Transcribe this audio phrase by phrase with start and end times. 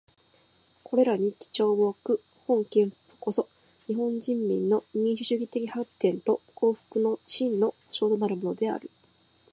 [0.83, 3.47] これらに基調をおく本憲法こそ、
[3.85, 8.89] 日本人民の民主主義的発展と幸福の真の保障となるものである。